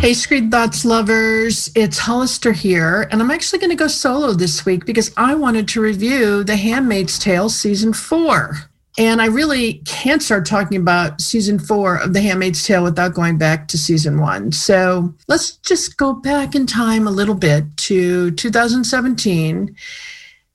Hey, 0.00 0.14
Screen 0.14 0.50
Thoughts 0.50 0.86
lovers, 0.86 1.70
it's 1.74 1.98
Hollister 1.98 2.52
here, 2.52 3.06
and 3.10 3.20
I'm 3.20 3.30
actually 3.30 3.58
going 3.58 3.68
to 3.68 3.76
go 3.76 3.86
solo 3.86 4.32
this 4.32 4.64
week 4.64 4.86
because 4.86 5.12
I 5.18 5.34
wanted 5.34 5.68
to 5.68 5.82
review 5.82 6.42
The 6.42 6.56
Handmaid's 6.56 7.18
Tale 7.18 7.50
season 7.50 7.92
four. 7.92 8.56
And 8.96 9.20
I 9.20 9.26
really 9.26 9.74
can't 9.84 10.22
start 10.22 10.46
talking 10.46 10.80
about 10.80 11.20
season 11.20 11.58
four 11.58 11.96
of 11.96 12.14
The 12.14 12.22
Handmaid's 12.22 12.66
Tale 12.66 12.82
without 12.82 13.12
going 13.12 13.36
back 13.36 13.68
to 13.68 13.76
season 13.76 14.18
one. 14.18 14.52
So 14.52 15.14
let's 15.28 15.58
just 15.58 15.98
go 15.98 16.14
back 16.14 16.54
in 16.54 16.66
time 16.66 17.06
a 17.06 17.10
little 17.10 17.34
bit 17.34 17.64
to 17.76 18.30
2017. 18.30 19.76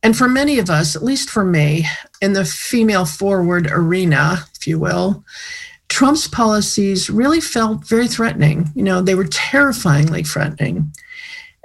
And 0.02 0.18
for 0.18 0.28
many 0.28 0.58
of 0.58 0.72
us, 0.72 0.96
at 0.96 1.04
least 1.04 1.30
for 1.30 1.46
me, 1.46 1.86
in 2.20 2.34
the 2.34 2.46
female 2.46 3.06
forward 3.06 3.70
arena, 3.72 4.40
if 4.56 4.66
you 4.66 4.80
will, 4.80 5.24
Trump's 5.90 6.28
policies 6.28 7.10
really 7.10 7.42
felt 7.42 7.86
very 7.88 8.08
threatening. 8.08 8.70
You 8.76 8.84
know, 8.84 9.02
they 9.02 9.16
were 9.16 9.28
terrifyingly 9.28 10.24
threatening. 10.24 10.92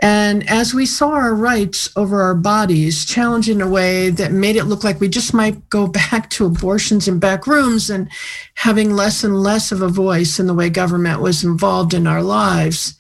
And 0.03 0.49
as 0.49 0.73
we 0.73 0.87
saw 0.87 1.11
our 1.11 1.35
rights 1.35 1.91
over 1.95 2.23
our 2.23 2.35
bodies 2.35 3.05
challenged 3.05 3.51
in 3.51 3.61
a 3.61 3.69
way 3.69 4.09
that 4.09 4.33
made 4.33 4.57
it 4.57 4.65
look 4.65 4.83
like 4.83 4.99
we 4.99 5.09
just 5.09 5.35
might 5.35 5.69
go 5.69 5.87
back 6.11 6.31
to 6.31 6.47
abortions 6.47 7.07
in 7.07 7.19
back 7.19 7.47
rooms 7.47 7.91
and 7.91 8.09
having 8.55 8.93
less 8.93 9.23
and 9.25 9.43
less 9.43 9.73
of 9.73 9.83
a 9.83 9.89
voice 9.89 10.41
in 10.41 10.47
the 10.47 10.55
way 10.55 10.71
government 10.71 11.21
was 11.21 11.45
involved 11.45 11.93
in 11.93 12.07
our 12.07 12.23
lives, 12.23 12.95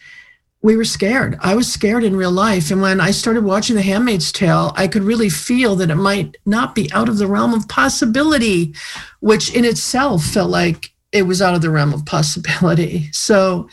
we 0.62 0.76
were 0.76 0.84
scared. 0.84 1.38
I 1.40 1.54
was 1.54 1.72
scared 1.72 2.04
in 2.04 2.16
real 2.16 2.30
life. 2.30 2.70
And 2.70 2.82
when 2.82 3.00
I 3.00 3.12
started 3.12 3.44
watching 3.44 3.76
The 3.76 3.82
Handmaid's 3.82 4.30
Tale, 4.30 4.72
I 4.76 4.88
could 4.88 5.04
really 5.04 5.30
feel 5.30 5.74
that 5.76 5.90
it 5.90 5.94
might 5.94 6.36
not 6.44 6.74
be 6.74 6.92
out 6.92 7.08
of 7.08 7.16
the 7.16 7.26
realm 7.26 7.54
of 7.54 7.66
possibility, 7.66 8.74
which 9.20 9.54
in 9.54 9.64
itself 9.64 10.22
felt 10.22 10.50
like 10.50 10.89
it 11.12 11.22
was 11.22 11.42
out 11.42 11.54
of 11.54 11.62
the 11.62 11.70
realm 11.70 11.92
of 11.92 12.06
possibility. 12.06 13.10
So 13.12 13.68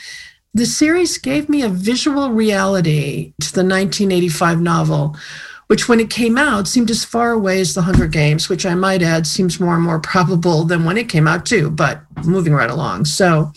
the 0.54 0.66
series 0.66 1.18
gave 1.18 1.50
me 1.50 1.62
a 1.62 1.70
visual 1.70 2.32
reality 2.32 3.34
to 3.42 3.54
the 3.54 3.62
1985 3.62 4.60
novel, 4.60 5.16
which 5.68 5.88
when 5.88 6.00
it 6.00 6.10
came 6.10 6.38
out 6.38 6.68
seemed 6.68 6.90
as 6.90 7.06
far 7.06 7.32
away 7.32 7.60
as 7.60 7.74
The 7.74 7.84
Hunger 7.84 8.08
Games, 8.08 8.50
which 8.50 8.66
I 8.66 8.74
might 8.74 9.04
add 9.04 9.28
seems 9.28 9.60
more 9.60 9.76
and 9.76 9.84
more 9.84 10.00
probable 10.00 10.64
than 10.64 10.86
when 10.86 10.98
it 10.98 11.10
came 11.10 11.28
out, 11.28 11.46
too, 11.46 11.70
but 11.70 12.02
moving 12.26 12.54
right 12.54 12.70
along. 12.70 13.06
So, 13.06 13.52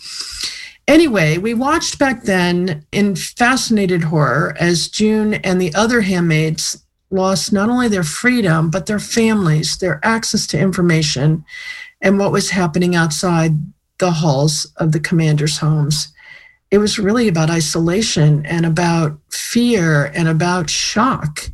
anyway, 0.87 1.37
we 1.37 1.53
watched 1.53 1.97
back 1.97 2.23
then 2.23 2.85
in 2.91 3.15
fascinated 3.15 4.03
horror 4.03 4.55
as 4.59 4.87
June 4.87 5.35
and 5.35 5.59
the 5.59 5.73
other 5.73 6.01
handmaids 6.01 6.85
lost 7.09 7.51
not 7.51 7.69
only 7.69 7.87
their 7.87 8.03
freedom, 8.03 8.69
but 8.69 8.85
their 8.85 8.99
families, 8.99 9.77
their 9.77 9.99
access 10.03 10.45
to 10.47 10.59
information, 10.59 11.43
and 12.01 12.19
what 12.19 12.31
was 12.31 12.49
happening 12.49 12.95
outside 12.95 13.53
the 14.01 14.11
halls 14.11 14.65
of 14.77 14.91
the 14.91 14.99
commanders' 14.99 15.59
homes. 15.59 16.11
It 16.71 16.79
was 16.79 16.99
really 16.99 17.27
about 17.27 17.49
isolation 17.49 18.45
and 18.45 18.65
about 18.65 19.17
fear 19.29 20.05
and 20.15 20.27
about 20.27 20.69
shock. 20.69 21.49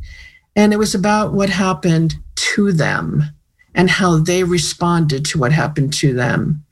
And 0.56 0.72
it 0.72 0.78
was 0.78 0.94
about 0.94 1.32
what 1.32 1.50
happened 1.50 2.16
to 2.56 2.72
them 2.72 3.22
and 3.74 3.90
how 3.90 4.16
they 4.16 4.42
responded 4.44 5.24
to 5.26 5.38
what 5.38 5.52
happened 5.52 5.92
to 5.94 6.14
them. 6.14 6.64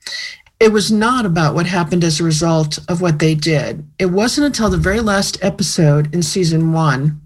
It 0.58 0.72
was 0.72 0.90
not 0.90 1.26
about 1.26 1.54
what 1.54 1.66
happened 1.66 2.02
as 2.02 2.18
a 2.18 2.24
result 2.24 2.78
of 2.88 3.02
what 3.02 3.18
they 3.18 3.34
did. 3.34 3.86
It 3.98 4.06
wasn't 4.06 4.46
until 4.46 4.70
the 4.70 4.78
very 4.78 5.00
last 5.00 5.36
episode 5.44 6.12
in 6.14 6.22
season 6.22 6.72
one, 6.72 7.20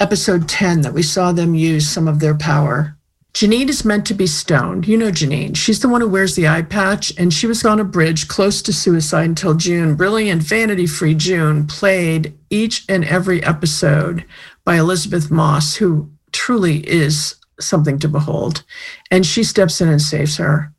episode 0.00 0.48
10, 0.48 0.80
that 0.80 0.94
we 0.94 1.02
saw 1.02 1.32
them 1.32 1.54
use 1.54 1.86
some 1.86 2.08
of 2.08 2.20
their 2.20 2.34
power. 2.34 2.96
Janine 3.34 3.70
is 3.70 3.84
meant 3.84 4.06
to 4.06 4.14
be 4.14 4.26
stoned. 4.26 4.86
You 4.86 4.98
know 4.98 5.10
Janine. 5.10 5.56
She's 5.56 5.80
the 5.80 5.88
one 5.88 6.02
who 6.02 6.08
wears 6.08 6.34
the 6.34 6.46
eye 6.46 6.62
patch, 6.62 7.12
and 7.18 7.32
she 7.32 7.46
was 7.46 7.64
on 7.64 7.80
a 7.80 7.84
bridge 7.84 8.28
close 8.28 8.60
to 8.62 8.72
suicide 8.72 9.24
until 9.24 9.54
June. 9.54 9.94
Brilliant, 9.94 10.42
vanity 10.42 10.86
free 10.86 11.14
June 11.14 11.66
played 11.66 12.36
each 12.50 12.84
and 12.90 13.04
every 13.04 13.42
episode 13.42 14.24
by 14.64 14.76
Elisabeth 14.76 15.30
Moss, 15.30 15.76
who 15.76 16.10
truly 16.32 16.86
is 16.88 17.36
something 17.58 17.98
to 18.00 18.08
behold. 18.08 18.64
And 19.10 19.24
she 19.24 19.44
steps 19.44 19.80
in 19.80 19.88
and 19.88 20.02
saves 20.02 20.36
her. 20.36 20.70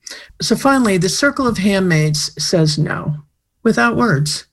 So 0.42 0.56
finally, 0.56 0.98
the 0.98 1.10
circle 1.10 1.48
of 1.48 1.58
handmaids 1.58 2.32
says 2.44 2.78
no 2.78 3.16
without 3.64 3.96
words. 3.96 4.46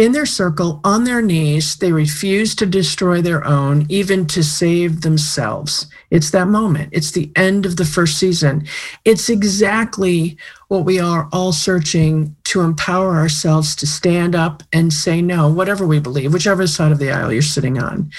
In 0.00 0.12
their 0.12 0.24
circle, 0.24 0.80
on 0.82 1.04
their 1.04 1.20
knees, 1.20 1.76
they 1.76 1.92
refuse 1.92 2.54
to 2.54 2.64
destroy 2.64 3.20
their 3.20 3.46
own, 3.46 3.84
even 3.90 4.26
to 4.28 4.42
save 4.42 5.02
themselves. 5.02 5.88
It's 6.10 6.30
that 6.30 6.48
moment. 6.48 6.88
It's 6.90 7.10
the 7.10 7.30
end 7.36 7.66
of 7.66 7.76
the 7.76 7.84
first 7.84 8.16
season. 8.16 8.66
It's 9.04 9.28
exactly 9.28 10.38
what 10.68 10.86
we 10.86 10.98
are 10.98 11.28
all 11.34 11.52
searching 11.52 12.34
to 12.44 12.62
empower 12.62 13.16
ourselves 13.16 13.76
to 13.76 13.86
stand 13.86 14.34
up 14.34 14.62
and 14.72 14.90
say 14.90 15.20
no, 15.20 15.50
whatever 15.50 15.86
we 15.86 16.00
believe, 16.00 16.32
whichever 16.32 16.66
side 16.66 16.92
of 16.92 16.98
the 16.98 17.10
aisle 17.10 17.30
you're 17.30 17.42
sitting 17.42 17.78
on. 17.78 18.10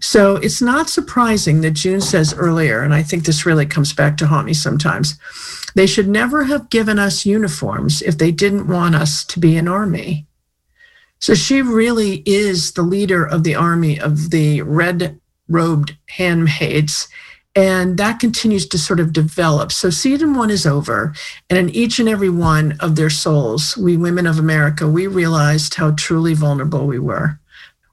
So 0.00 0.36
it's 0.36 0.62
not 0.62 0.88
surprising 0.88 1.60
that 1.60 1.72
June 1.72 2.00
says 2.00 2.32
earlier, 2.32 2.80
and 2.80 2.94
I 2.94 3.02
think 3.02 3.26
this 3.26 3.44
really 3.44 3.66
comes 3.66 3.92
back 3.92 4.16
to 4.16 4.26
haunt 4.26 4.46
me 4.46 4.54
sometimes, 4.54 5.18
they 5.74 5.86
should 5.86 6.08
never 6.08 6.44
have 6.44 6.70
given 6.70 6.98
us 6.98 7.26
uniforms 7.26 8.00
if 8.00 8.16
they 8.16 8.32
didn't 8.32 8.68
want 8.68 8.94
us 8.94 9.22
to 9.26 9.38
be 9.38 9.58
an 9.58 9.68
army. 9.68 10.25
So 11.18 11.34
she 11.34 11.62
really 11.62 12.22
is 12.26 12.72
the 12.72 12.82
leader 12.82 13.24
of 13.24 13.42
the 13.42 13.54
army 13.54 13.98
of 13.98 14.30
the 14.30 14.62
red 14.62 15.18
robed 15.48 15.96
handmaids. 16.08 17.08
And 17.54 17.96
that 17.96 18.20
continues 18.20 18.66
to 18.68 18.78
sort 18.78 19.00
of 19.00 19.14
develop. 19.14 19.72
So 19.72 19.88
season 19.88 20.34
one 20.34 20.50
is 20.50 20.66
over. 20.66 21.14
And 21.48 21.58
in 21.58 21.70
each 21.70 21.98
and 21.98 22.08
every 22.08 22.28
one 22.28 22.76
of 22.80 22.96
their 22.96 23.08
souls, 23.08 23.76
we 23.78 23.96
women 23.96 24.26
of 24.26 24.38
America, 24.38 24.86
we 24.86 25.06
realized 25.06 25.74
how 25.74 25.92
truly 25.92 26.34
vulnerable 26.34 26.86
we 26.86 26.98
were 26.98 27.40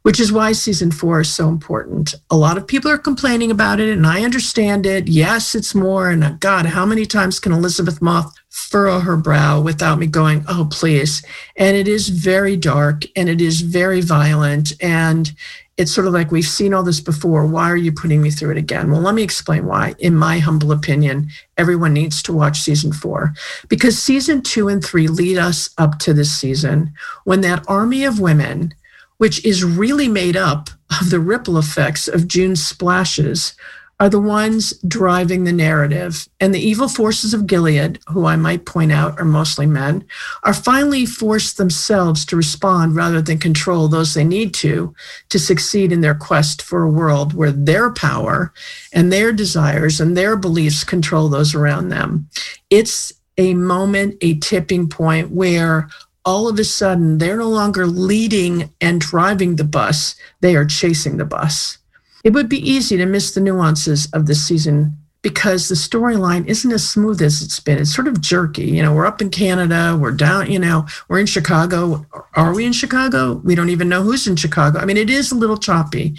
which 0.03 0.19
is 0.19 0.31
why 0.31 0.51
season 0.51 0.91
four 0.91 1.21
is 1.21 1.33
so 1.33 1.47
important. 1.47 2.13
A 2.29 2.35
lot 2.35 2.57
of 2.57 2.67
people 2.67 2.91
are 2.91 2.97
complaining 2.97 3.49
about 3.49 3.79
it, 3.79 3.89
and 3.89 4.05
I 4.05 4.23
understand 4.23 4.85
it. 4.85 5.07
Yes, 5.07 5.55
it's 5.55 5.73
more. 5.73 6.09
And 6.09 6.23
uh, 6.23 6.31
God, 6.39 6.67
how 6.67 6.85
many 6.85 7.05
times 7.05 7.39
can 7.39 7.53
Elisabeth 7.53 8.01
Moss 8.01 8.31
furrow 8.53 8.99
her 8.99 9.17
brow 9.17 9.59
without 9.59 9.97
me 9.97 10.05
going, 10.05 10.45
oh, 10.47 10.67
please? 10.71 11.25
And 11.55 11.75
it 11.75 11.87
is 11.87 12.09
very 12.09 12.55
dark 12.55 13.03
and 13.15 13.27
it 13.27 13.41
is 13.41 13.61
very 13.61 13.99
violent. 13.99 14.73
And 14.79 15.33
it's 15.77 15.91
sort 15.91 16.05
of 16.05 16.13
like 16.13 16.29
we've 16.29 16.45
seen 16.45 16.71
all 16.71 16.83
this 16.83 16.99
before. 16.99 17.47
Why 17.47 17.71
are 17.71 17.75
you 17.75 17.91
putting 17.91 18.21
me 18.21 18.29
through 18.29 18.51
it 18.51 18.57
again? 18.57 18.91
Well, 18.91 19.01
let 19.01 19.15
me 19.15 19.23
explain 19.23 19.65
why. 19.65 19.95
In 19.97 20.15
my 20.15 20.37
humble 20.37 20.71
opinion, 20.71 21.29
everyone 21.57 21.93
needs 21.93 22.21
to 22.23 22.33
watch 22.33 22.61
season 22.61 22.93
four 22.93 23.33
because 23.69 23.97
season 23.97 24.43
two 24.43 24.67
and 24.67 24.85
three 24.85 25.07
lead 25.07 25.39
us 25.39 25.71
up 25.79 25.97
to 25.99 26.13
this 26.13 26.31
season 26.31 26.93
when 27.23 27.41
that 27.41 27.65
army 27.67 28.03
of 28.03 28.19
women 28.19 28.71
which 29.17 29.43
is 29.45 29.63
really 29.63 30.07
made 30.07 30.35
up 30.35 30.69
of 30.99 31.09
the 31.09 31.19
ripple 31.19 31.57
effects 31.57 32.07
of 32.07 32.27
June's 32.27 32.63
splashes, 32.63 33.55
are 34.03 34.09
the 34.09 34.19
ones 34.19 34.73
driving 34.85 35.45
the 35.45 35.53
narrative. 35.53 36.27
And 36.41 36.53
the 36.53 36.59
evil 36.59 36.89
forces 36.89 37.33
of 37.33 37.47
Gilead, 37.47 37.99
who 38.07 38.25
I 38.25 38.35
might 38.35 38.65
point 38.65 38.91
out 38.91 39.17
are 39.17 39.23
mostly 39.23 39.65
men, 39.65 40.03
are 40.43 40.53
finally 40.53 41.05
forced 41.05 41.55
themselves 41.55 42.25
to 42.25 42.35
respond 42.35 42.97
rather 42.97 43.21
than 43.21 43.37
control 43.37 43.87
those 43.87 44.13
they 44.13 44.25
need 44.25 44.53
to 44.55 44.93
to 45.29 45.39
succeed 45.39 45.93
in 45.93 46.01
their 46.01 46.15
quest 46.15 46.61
for 46.61 46.83
a 46.83 46.91
world 46.91 47.33
where 47.33 47.53
their 47.53 47.93
power 47.93 48.51
and 48.91 49.09
their 49.09 49.31
desires 49.31 50.01
and 50.01 50.17
their 50.17 50.35
beliefs 50.35 50.83
control 50.83 51.29
those 51.29 51.55
around 51.55 51.87
them. 51.87 52.27
It's 52.69 53.13
a 53.37 53.53
moment, 53.53 54.17
a 54.19 54.37
tipping 54.39 54.89
point 54.89 55.31
where 55.31 55.87
all 56.25 56.49
of 56.49 56.59
a 56.59 56.65
sudden 56.65 57.19
they're 57.19 57.37
no 57.37 57.47
longer 57.47 57.87
leading 57.87 58.69
and 58.81 58.99
driving 58.99 59.55
the 59.55 59.63
bus, 59.63 60.15
they 60.41 60.57
are 60.57 60.65
chasing 60.65 61.15
the 61.15 61.23
bus. 61.23 61.77
It 62.23 62.33
would 62.33 62.49
be 62.49 62.69
easy 62.69 62.97
to 62.97 63.05
miss 63.05 63.31
the 63.31 63.41
nuances 63.41 64.07
of 64.13 64.25
this 64.25 64.45
season 64.45 64.97
because 65.21 65.69
the 65.69 65.75
storyline 65.75 66.45
isn't 66.47 66.71
as 66.71 66.87
smooth 66.87 67.21
as 67.21 67.41
it's 67.41 67.59
been. 67.59 67.79
It's 67.79 67.95
sort 67.95 68.07
of 68.07 68.21
jerky. 68.21 68.65
You 68.65 68.83
know, 68.83 68.93
we're 68.93 69.05
up 69.05 69.21
in 69.21 69.29
Canada, 69.29 69.97
we're 69.99 70.11
down, 70.11 70.51
you 70.51 70.59
know, 70.59 70.85
we're 71.07 71.19
in 71.19 71.25
Chicago. 71.25 72.05
Are 72.35 72.53
we 72.53 72.65
in 72.65 72.73
Chicago? 72.73 73.41
We 73.43 73.55
don't 73.55 73.69
even 73.69 73.89
know 73.89 74.03
who's 74.03 74.27
in 74.27 74.35
Chicago. 74.35 74.79
I 74.79 74.85
mean, 74.85 74.97
it 74.97 75.09
is 75.09 75.31
a 75.31 75.35
little 75.35 75.57
choppy. 75.57 76.17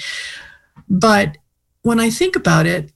But 0.88 1.36
when 1.82 2.00
I 2.00 2.10
think 2.10 2.34
about 2.34 2.66
it, 2.66 2.90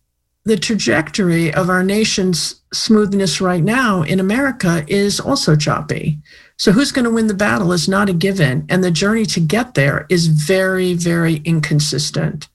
the 0.45 0.57
trajectory 0.57 1.53
of 1.53 1.69
our 1.69 1.85
nation's 1.85 2.63
smoothness 2.73 3.41
right 3.41 3.63
now 3.63 4.03
in 4.03 4.19
America 4.19 4.85
is 4.89 5.21
also 5.21 5.55
choppy. 5.57 6.19
So, 6.57 6.73
who's 6.73 6.91
going 6.91 7.05
to 7.05 7.11
win 7.11 7.27
the 7.27 7.35
battle 7.35 7.73
is 7.73 7.87
not 7.87 8.09
a 8.09 8.15
given. 8.15 8.65
And 8.69 8.83
the 8.83 8.91
journey 8.91 9.27
to 9.27 9.41
get 9.41 9.75
there 9.75 10.07
is 10.09 10.27
very, 10.27 10.95
very 10.95 11.37
inconsistent. 11.45 12.49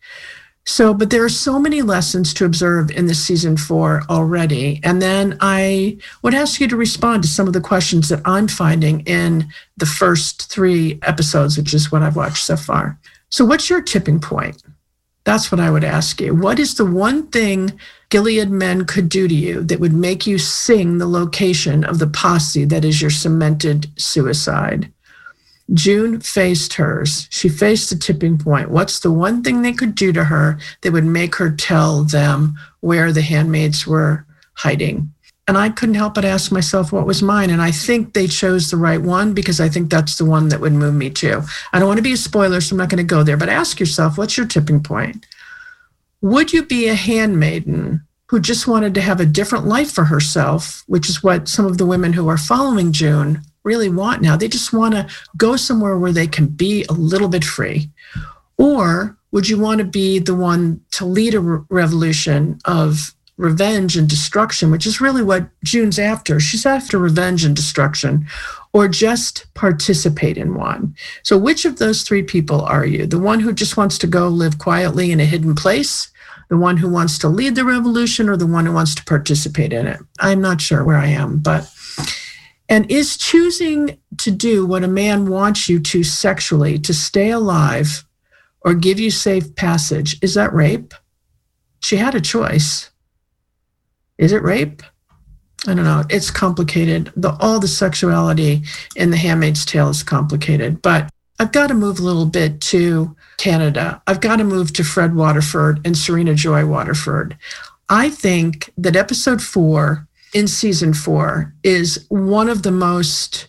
So, 0.66 0.94
but 0.94 1.10
there 1.10 1.24
are 1.24 1.30
so 1.30 1.60
many 1.60 1.82
lessons 1.82 2.34
to 2.36 2.46
observe 2.46 2.90
in 2.92 3.08
this 3.08 3.24
season 3.24 3.58
four 3.58 4.04
already. 4.10 4.80
And 4.84 5.02
then 5.02 5.38
I 5.42 5.98
would 6.22 6.34
ask 6.34 6.62
you 6.62 6.68
to 6.70 6.78
respond 6.78 7.24
to 7.24 7.30
some 7.30 7.48
of 7.48 7.54
the 7.54 7.62
questions 7.62 8.08
that 8.10 8.22
I'm 8.24 8.48
finding 8.48 9.02
in 9.02 9.50
the 9.76 9.86
first 9.86 10.50
three 10.50 11.00
episodes, 11.02 11.58
which 11.58 11.74
is 11.74 11.92
what 11.92 12.02
I've 12.02 12.16
watched 12.16 12.46
so 12.46 12.56
far. 12.56 12.98
So, 13.30 13.44
what's 13.44 13.70
your 13.70 13.82
tipping 13.82 14.22
point? 14.22 14.64
That's 15.26 15.52
what 15.52 15.60
I 15.60 15.70
would 15.70 15.84
ask 15.84 16.22
you. 16.22 16.34
What 16.34 16.60
is 16.60 16.76
the 16.76 16.86
one 16.86 17.28
thing 17.28 17.80
Gilead 18.10 18.50
men 18.50 18.86
could 18.86 19.10
do 19.10 19.28
to 19.28 19.34
you 19.34 19.64
that 19.64 19.80
would 19.80 19.94
make 19.94 20.28
you 20.28 20.38
sing 20.38 20.98
the 20.98 21.08
location 21.08 21.84
of 21.84 22.00
the 22.00 22.08
posse 22.08 22.66
that 22.66 22.86
is 22.86 23.02
your 23.02 23.12
cemented 23.12 23.88
suicide? 23.98 24.93
June 25.74 26.20
faced 26.20 26.74
hers. 26.74 27.28
She 27.32 27.50
faced 27.50 27.90
the 27.90 27.96
tipping 27.96 28.38
point. 28.38 28.70
What's 28.70 29.00
the 29.00 29.12
one 29.12 29.44
thing 29.44 29.62
they 29.62 29.74
could 29.74 29.96
do 29.96 30.14
to 30.14 30.24
her 30.24 30.60
that 30.82 30.92
would 30.92 31.06
make 31.06 31.36
her 31.36 31.52
tell 31.52 32.04
them 32.04 32.56
where 32.82 33.12
the 33.12 33.22
handmaids 33.22 33.88
were 33.88 34.26
hiding? 34.54 35.12
And 35.48 35.58
I 35.58 35.70
couldn't 35.70 35.96
help 35.96 36.14
but 36.14 36.26
ask 36.26 36.52
myself 36.52 36.92
what 36.92 37.06
was 37.06 37.22
mine. 37.22 37.50
And 37.50 37.62
I 37.62 37.72
think 37.72 38.14
they 38.14 38.28
chose 38.28 38.70
the 38.70 38.78
right 38.78 39.02
one 39.02 39.34
because 39.34 39.60
I 39.60 39.68
think 39.68 39.90
that's 39.90 40.18
the 40.18 40.26
one 40.26 40.50
that 40.50 40.62
would 40.62 40.74
move 40.74 40.96
me 40.96 41.10
too. 41.10 41.42
I 41.74 41.80
don't 41.80 41.88
want 41.88 41.98
to 41.98 42.04
be 42.04 42.14
a 42.14 42.18
spoiler, 42.18 42.62
so 42.62 42.74
I'm 42.74 42.78
not 42.78 42.90
going 42.90 42.98
to 42.98 43.04
go 43.04 43.24
there, 43.24 43.38
but 43.38 43.50
ask 43.50 43.80
yourself 43.80 44.18
what's 44.18 44.38
your 44.38 44.48
tipping 44.48 44.82
point? 44.82 45.26
Would 46.22 46.54
you 46.54 46.64
be 46.64 46.88
a 46.88 46.96
handmaiden 46.96 48.02
who 48.28 48.40
just 48.40 48.68
wanted 48.68 48.96
to 48.96 49.02
have 49.02 49.20
a 49.20 49.26
different 49.26 49.66
life 49.66 49.92
for 49.92 50.06
herself, 50.06 50.84
which 50.88 51.10
is 51.10 51.22
what 51.22 51.50
some 51.50 51.66
of 51.66 51.78
the 51.78 51.86
women 51.86 52.14
who 52.14 52.30
are 52.30 52.38
following 52.38 52.94
June 52.94 53.42
really 53.64 53.90
want 53.90 54.22
now? 54.22 54.36
They 54.36 54.48
just 54.48 54.74
want 54.74 54.94
to 54.94 55.08
go 55.38 55.56
somewhere 55.56 55.98
where 55.98 56.12
they 56.12 56.28
can 56.28 56.48
be 56.48 56.86
a 56.90 56.94
little 56.94 57.30
bit 57.30 57.44
free. 57.44 57.90
Or 58.58 59.18
would 59.32 59.50
you 59.50 59.60
want 59.60 59.80
to 59.80 59.86
be 59.86 60.20
the 60.20 60.36
one 60.36 60.82
to 60.92 61.06
lead 61.06 61.34
a 61.34 61.40
re- 61.40 61.66
revolution 61.70 62.60
of 62.66 63.14
revenge 63.38 63.98
and 63.98 64.08
destruction, 64.08 64.70
which 64.72 64.86
is 64.86 65.02
really 65.02 65.24
what 65.24 65.48
June's 65.64 65.98
after. 65.98 66.40
She's 66.40 66.66
after 66.66 66.98
revenge 66.98 67.44
and 67.44 67.56
destruction, 67.56 68.28
or 68.74 68.88
just 68.88 69.46
participate 69.54 70.38
in 70.38 70.56
one. 70.56 70.96
So, 71.24 71.38
which 71.38 71.66
of 71.66 71.78
those 71.78 72.04
three 72.04 72.24
people 72.24 72.62
are 72.62 72.86
you? 72.86 73.06
The 73.06 73.20
one 73.20 73.40
who 73.40 73.54
just 73.54 73.78
wants 73.78 73.98
to 74.00 74.08
go 74.08 74.28
live 74.28 74.60
quietly 74.60 75.12
in 75.12 75.20
a 75.20 75.26
hidden 75.26 75.56
place? 75.56 76.12
The 76.50 76.58
one 76.58 76.78
who 76.78 76.90
wants 76.90 77.18
to 77.20 77.30
lead 77.30 77.56
the 77.56 77.66
revolution, 77.66 78.30
or 78.30 78.38
the 78.38 78.48
one 78.48 78.66
who 78.66 78.74
wants 78.74 78.94
to 78.96 79.06
participate 79.06 79.74
in 79.74 79.88
it? 79.88 80.00
I'm 80.20 80.42
not 80.42 80.62
sure 80.62 80.84
where 80.84 80.98
I 80.98 81.08
am, 81.08 81.40
but. 81.40 81.70
And 82.70 82.90
is 82.90 83.18
choosing 83.18 84.00
to 84.20 84.32
do 84.32 84.66
what 84.66 84.84
a 84.84 84.88
man 84.88 85.28
wants 85.28 85.68
you 85.68 85.80
to 85.80 86.04
sexually, 86.04 86.80
to 86.80 86.94
stay 86.94 87.32
alive 87.32 88.06
or 88.62 88.74
give 88.74 89.00
you 89.00 89.12
safe 89.12 89.56
passage, 89.56 90.18
is 90.22 90.34
that 90.36 90.54
rape? 90.54 90.94
She 91.82 91.98
had 91.98 92.16
a 92.16 92.22
choice. 92.22 92.90
Is 94.18 94.32
it 94.32 94.42
rape? 94.44 94.82
I 95.68 95.74
don't 95.74 95.86
know. 95.86 96.04
It's 96.10 96.32
complicated. 96.32 97.12
The 97.16 97.36
all 97.40 97.60
the 97.60 97.68
sexuality 97.68 98.64
in 98.96 99.12
The 99.12 99.18
Handmaid's 99.18 99.66
Tale 99.66 99.90
is 99.90 100.04
complicated, 100.04 100.82
but 100.82 101.10
I've 101.40 101.52
got 101.52 101.68
to 101.68 101.74
move 101.74 102.00
a 102.00 102.04
little 102.04 102.26
bit 102.26 102.62
to 102.62 103.16
Canada. 103.38 104.02
I've 104.08 104.22
got 104.22 104.38
to 104.38 104.44
move 104.44 104.74
to 104.74 104.84
Fred 104.84 105.16
Waterford 105.16 105.82
and 105.86 105.98
Serena 105.98 106.36
Joy 106.36 106.66
Waterford. 106.66 107.38
I 107.90 108.10
think 108.10 108.72
that 108.78 108.96
episode 108.96 109.42
four 109.42 110.08
in 110.34 110.48
season 110.48 110.94
four 110.94 111.54
is 111.64 112.06
one 112.10 112.50
of 112.50 112.64
the 112.64 112.72
most 112.72 113.48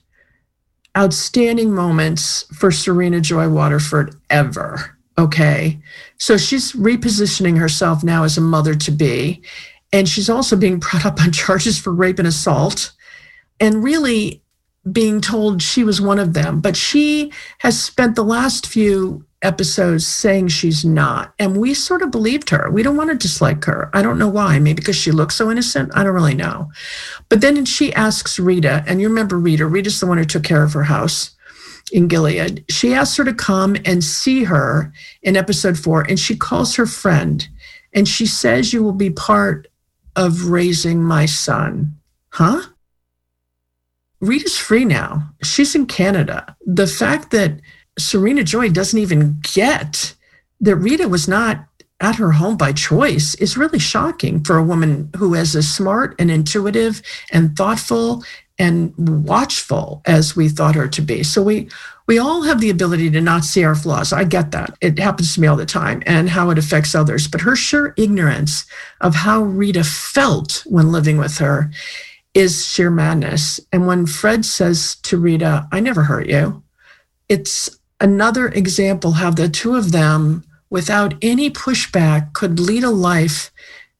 outstanding 0.96 1.72
moments 1.72 2.44
for 2.54 2.70
Serena 2.70 3.20
Joy 3.20 3.48
Waterford 3.48 4.14
ever. 4.30 4.96
Okay. 5.18 5.80
So 6.18 6.36
she's 6.36 6.72
repositioning 6.72 7.58
herself 7.58 8.04
now 8.04 8.24
as 8.24 8.36
a 8.36 8.40
mother 8.40 8.74
to 8.74 8.90
be. 8.90 9.42
And 9.92 10.08
she's 10.08 10.28
also 10.28 10.56
being 10.56 10.78
brought 10.78 11.06
up 11.06 11.20
on 11.20 11.32
charges 11.32 11.78
for 11.78 11.92
rape 11.92 12.18
and 12.18 12.28
assault 12.28 12.92
and 13.60 13.82
really 13.82 14.42
being 14.90 15.20
told 15.20 15.62
she 15.62 15.84
was 15.84 16.00
one 16.00 16.18
of 16.18 16.34
them. 16.34 16.60
But 16.60 16.76
she 16.76 17.32
has 17.60 17.80
spent 17.80 18.16
the 18.16 18.24
last 18.24 18.66
few 18.66 19.24
episodes 19.44 20.06
saying 20.06 20.48
she's 20.48 20.84
not. 20.84 21.34
And 21.38 21.56
we 21.56 21.74
sort 21.74 22.02
of 22.02 22.10
believed 22.10 22.50
her. 22.50 22.70
We 22.70 22.82
don't 22.82 22.96
want 22.96 23.10
to 23.10 23.16
dislike 23.16 23.64
her. 23.64 23.90
I 23.92 24.02
don't 24.02 24.18
know 24.18 24.28
why. 24.28 24.58
Maybe 24.58 24.76
because 24.76 24.96
she 24.96 25.12
looks 25.12 25.36
so 25.36 25.50
innocent. 25.50 25.92
I 25.94 26.02
don't 26.02 26.14
really 26.14 26.34
know. 26.34 26.70
But 27.28 27.40
then 27.40 27.64
she 27.64 27.92
asks 27.94 28.38
Rita, 28.38 28.84
and 28.86 29.00
you 29.00 29.08
remember 29.08 29.38
Rita, 29.38 29.66
Rita's 29.66 30.00
the 30.00 30.06
one 30.06 30.18
who 30.18 30.24
took 30.24 30.44
care 30.44 30.64
of 30.64 30.72
her 30.72 30.84
house 30.84 31.36
in 31.92 32.08
Gilead. 32.08 32.64
She 32.70 32.94
asks 32.94 33.16
her 33.16 33.24
to 33.24 33.34
come 33.34 33.76
and 33.84 34.02
see 34.02 34.44
her 34.44 34.92
in 35.22 35.36
episode 35.36 35.78
four, 35.78 36.02
and 36.02 36.18
she 36.18 36.36
calls 36.36 36.74
her 36.76 36.86
friend. 36.86 37.46
And 37.92 38.08
she 38.08 38.26
says, 38.26 38.72
You 38.72 38.82
will 38.82 38.92
be 38.92 39.10
part 39.10 39.68
of 40.16 40.46
raising 40.46 41.02
my 41.02 41.26
son. 41.26 41.96
Huh? 42.30 42.62
Rita's 44.20 44.56
free 44.56 44.84
now. 44.84 45.30
She's 45.42 45.74
in 45.74 45.86
Canada. 45.86 46.56
The 46.64 46.86
fact 46.86 47.30
that 47.30 47.60
Serena 47.98 48.42
Joy 48.42 48.70
doesn't 48.70 48.98
even 48.98 49.38
get 49.42 50.14
that 50.60 50.76
Rita 50.76 51.08
was 51.08 51.28
not 51.28 51.66
at 52.00 52.16
her 52.16 52.32
home 52.32 52.56
by 52.56 52.72
choice 52.72 53.34
is 53.36 53.56
really 53.56 53.78
shocking 53.78 54.42
for 54.42 54.56
a 54.56 54.64
woman 54.64 55.10
who 55.16 55.34
is 55.34 55.54
as 55.54 55.72
smart 55.72 56.14
and 56.18 56.30
intuitive 56.30 57.00
and 57.32 57.56
thoughtful 57.56 58.24
and 58.58 58.92
watchful 58.98 60.02
as 60.04 60.36
we 60.36 60.48
thought 60.48 60.74
her 60.74 60.88
to 60.88 61.02
be. 61.02 61.22
So 61.22 61.42
we 61.42 61.68
we 62.06 62.18
all 62.18 62.42
have 62.42 62.60
the 62.60 62.70
ability 62.70 63.10
to 63.12 63.20
not 63.20 63.44
see 63.44 63.64
our 63.64 63.74
flaws. 63.74 64.12
I 64.12 64.24
get 64.24 64.50
that. 64.50 64.76
It 64.82 64.98
happens 64.98 65.34
to 65.34 65.40
me 65.40 65.46
all 65.46 65.56
the 65.56 65.64
time 65.64 66.02
and 66.04 66.28
how 66.28 66.50
it 66.50 66.58
affects 66.58 66.94
others. 66.94 67.26
But 67.26 67.40
her 67.40 67.56
sheer 67.56 67.94
ignorance 67.96 68.66
of 69.00 69.14
how 69.14 69.42
Rita 69.42 69.84
felt 69.84 70.62
when 70.66 70.92
living 70.92 71.16
with 71.16 71.38
her 71.38 71.70
is 72.34 72.66
sheer 72.66 72.90
madness. 72.90 73.58
And 73.72 73.86
when 73.86 74.06
Fred 74.06 74.44
says 74.44 74.96
to 74.96 75.16
Rita, 75.16 75.66
I 75.72 75.80
never 75.80 76.02
hurt 76.02 76.26
you, 76.26 76.62
it's 77.30 77.78
another 78.00 78.48
example 78.48 79.12
how 79.12 79.30
the 79.30 79.48
two 79.48 79.76
of 79.76 79.92
them, 79.92 80.44
without 80.70 81.14
any 81.22 81.50
pushback, 81.50 82.32
could 82.32 82.60
lead 82.60 82.84
a 82.84 82.90
life 82.90 83.50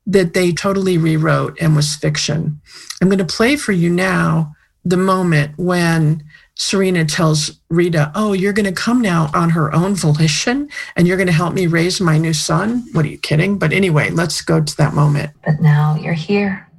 that 0.06 0.34
they 0.34 0.52
totally 0.52 0.98
rewrote 0.98 1.56
and 1.60 1.74
was 1.74 1.96
fiction. 1.96 2.60
I'm 3.00 3.08
going 3.08 3.18
to 3.18 3.24
play 3.24 3.56
for 3.56 3.72
you 3.72 3.90
now 3.90 4.54
the 4.84 4.96
moment 4.96 5.56
when 5.56 6.22
Serena 6.56 7.04
tells 7.04 7.60
Rita, 7.70 8.12
Oh, 8.14 8.32
you're 8.32 8.52
going 8.52 8.66
to 8.66 8.72
come 8.72 9.00
now 9.00 9.30
on 9.34 9.50
her 9.50 9.74
own 9.74 9.94
volition 9.94 10.68
and 10.94 11.08
you're 11.08 11.16
going 11.16 11.26
to 11.26 11.32
help 11.32 11.54
me 11.54 11.66
raise 11.66 12.00
my 12.00 12.18
new 12.18 12.34
son. 12.34 12.84
What 12.92 13.04
are 13.04 13.08
you 13.08 13.18
kidding? 13.18 13.58
But 13.58 13.72
anyway, 13.72 14.10
let's 14.10 14.42
go 14.42 14.62
to 14.62 14.76
that 14.76 14.94
moment. 14.94 15.30
But 15.44 15.60
now 15.60 15.96
you're 15.96 16.12
here 16.12 16.70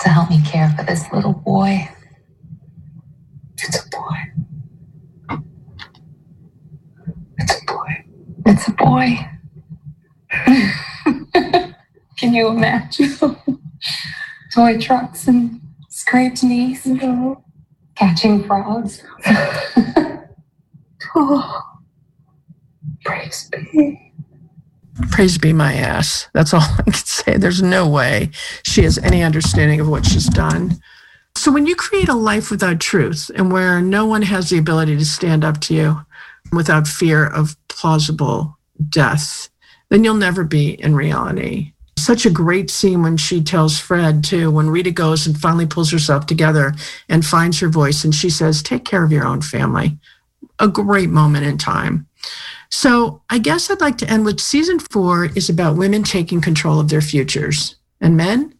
to 0.00 0.08
help 0.08 0.30
me 0.30 0.40
care 0.42 0.72
for 0.76 0.84
this 0.84 1.04
little 1.12 1.32
boy. 1.32 1.88
It's 3.58 3.84
a 3.84 3.88
boy. 3.88 5.40
It's 7.38 7.62
a 7.62 7.64
boy. 7.66 8.04
It's 8.50 8.66
a 8.66 8.72
boy. 8.72 9.16
Can 12.16 12.34
you 12.34 12.48
imagine? 12.48 13.16
Toy 14.52 14.76
trucks 14.76 15.28
and 15.28 15.60
scraped 15.88 16.42
knees. 16.42 16.84
No 16.84 17.44
catching 17.94 18.42
frogs. 18.42 19.04
oh, 21.14 21.62
praise 23.04 23.48
be. 23.52 24.12
Praise 25.12 25.38
be 25.38 25.52
my 25.52 25.74
ass. 25.74 26.28
That's 26.34 26.52
all 26.52 26.60
I 26.60 26.82
can 26.82 26.92
say. 26.92 27.36
There's 27.36 27.62
no 27.62 27.88
way 27.88 28.30
she 28.64 28.82
has 28.82 28.98
any 28.98 29.22
understanding 29.22 29.78
of 29.78 29.88
what 29.88 30.04
she's 30.04 30.26
done. 30.26 30.80
So, 31.36 31.52
when 31.52 31.66
you 31.66 31.76
create 31.76 32.08
a 32.08 32.14
life 32.14 32.50
without 32.50 32.80
truth 32.80 33.30
and 33.36 33.52
where 33.52 33.80
no 33.80 34.06
one 34.06 34.22
has 34.22 34.50
the 34.50 34.58
ability 34.58 34.96
to 34.96 35.04
stand 35.04 35.44
up 35.44 35.60
to 35.60 35.74
you 35.74 36.04
without 36.52 36.88
fear 36.88 37.26
of 37.26 37.56
plausible 37.68 38.58
death, 38.88 39.48
then 39.88 40.04
you'll 40.04 40.14
never 40.14 40.44
be 40.44 40.80
in 40.80 40.94
reality 40.94 41.72
such 42.00 42.26
a 42.26 42.30
great 42.30 42.70
scene 42.70 43.02
when 43.02 43.16
she 43.16 43.42
tells 43.42 43.78
Fred, 43.78 44.24
too, 44.24 44.50
when 44.50 44.70
Rita 44.70 44.90
goes 44.90 45.26
and 45.26 45.38
finally 45.38 45.66
pulls 45.66 45.92
herself 45.92 46.26
together 46.26 46.74
and 47.08 47.24
finds 47.24 47.60
her 47.60 47.68
voice 47.68 48.04
and 48.04 48.14
she 48.14 48.30
says, 48.30 48.62
Take 48.62 48.84
care 48.84 49.04
of 49.04 49.12
your 49.12 49.26
own 49.26 49.42
family. 49.42 49.98
A 50.58 50.68
great 50.68 51.10
moment 51.10 51.46
in 51.46 51.58
time. 51.58 52.06
So 52.70 53.22
I 53.30 53.38
guess 53.38 53.70
I'd 53.70 53.80
like 53.80 53.98
to 53.98 54.10
end 54.10 54.24
with 54.24 54.40
season 54.40 54.78
four 54.78 55.26
is 55.26 55.48
about 55.48 55.76
women 55.76 56.02
taking 56.02 56.40
control 56.40 56.80
of 56.80 56.88
their 56.88 57.00
futures. 57.00 57.76
And 58.00 58.16
men, 58.16 58.54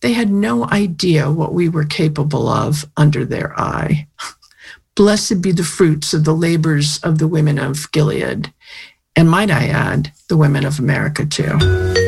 they 0.00 0.12
had 0.12 0.30
no 0.30 0.68
idea 0.70 1.30
what 1.30 1.54
we 1.54 1.68
were 1.68 1.84
capable 1.84 2.48
of 2.48 2.84
under 2.96 3.24
their 3.24 3.58
eye. 3.58 4.08
Blessed 4.96 5.42
be 5.42 5.52
the 5.52 5.62
fruits 5.62 6.14
of 6.14 6.24
the 6.24 6.34
labors 6.34 6.98
of 7.02 7.18
the 7.18 7.28
women 7.28 7.58
of 7.58 7.92
Gilead. 7.92 8.52
And 9.14 9.30
might 9.30 9.50
I 9.50 9.66
add, 9.66 10.12
the 10.28 10.38
women 10.38 10.64
of 10.64 10.78
America 10.78 11.26
too. 11.26 12.05